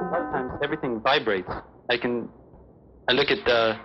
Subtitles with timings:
[0.00, 1.52] A lot of times everything vibrates.
[1.92, 2.28] I can,
[3.04, 3.76] I look at the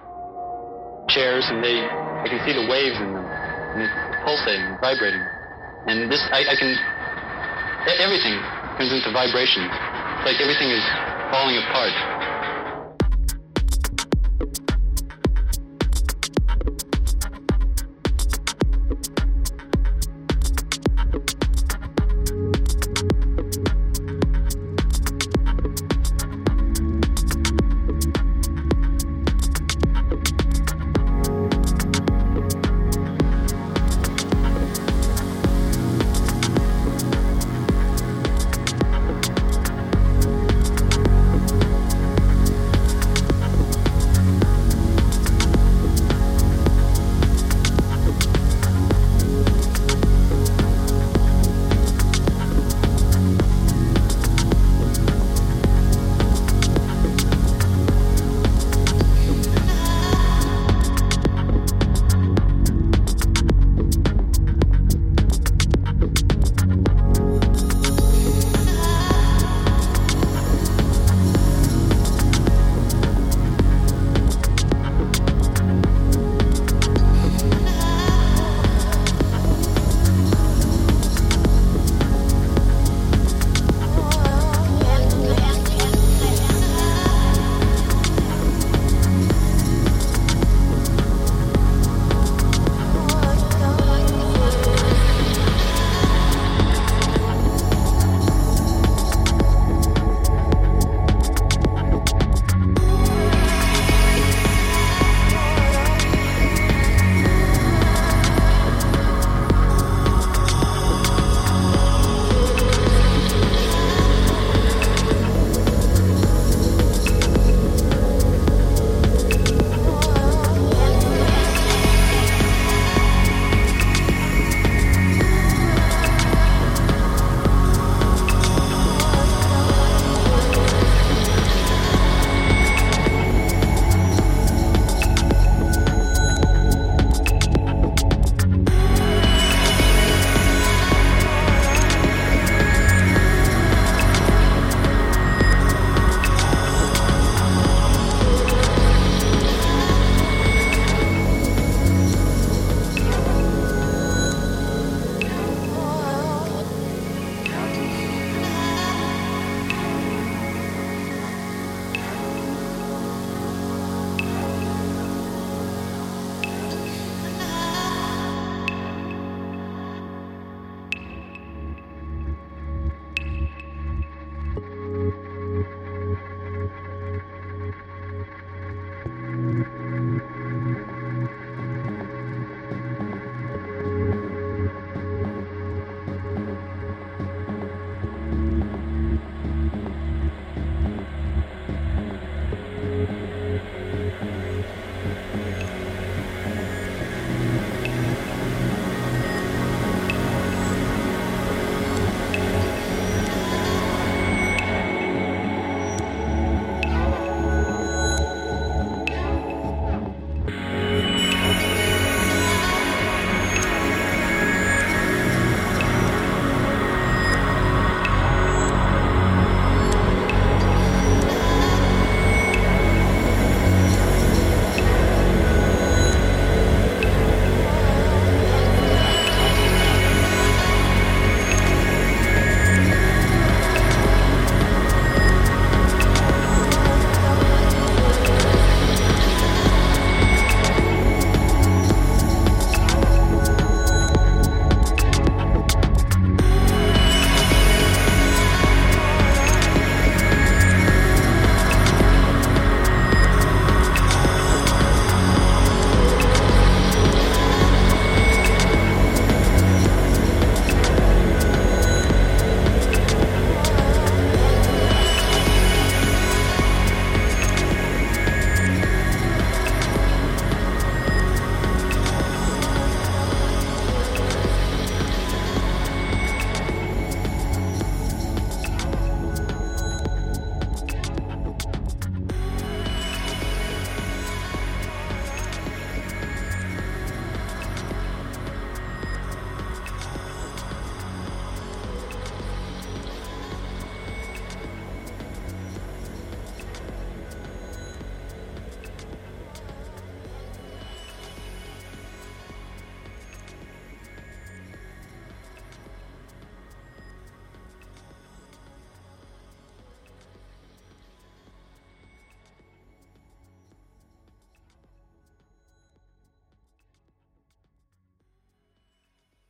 [1.12, 3.92] chairs and they, I can see the waves in them, and it's
[4.24, 5.20] pulsating, vibrating.
[5.92, 6.72] And this, I, I can,
[8.00, 8.40] everything
[8.80, 9.68] turns into vibration.
[9.68, 10.86] It's like everything is
[11.36, 12.15] falling apart.